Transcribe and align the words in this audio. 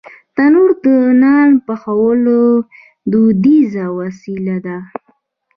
تنور 0.35 0.69
د 0.83 0.85
نان 1.21 1.49
پخولو 1.65 2.41
دودیزه 3.11 3.85
وسیله 3.99 4.57
ده 4.65 4.77